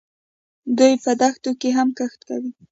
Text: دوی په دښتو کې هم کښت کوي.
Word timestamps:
دوی 0.77 0.93
په 1.03 1.11
دښتو 1.21 1.51
کې 1.59 1.69
هم 1.77 1.89
کښت 1.97 2.19
کوي. 2.29 2.51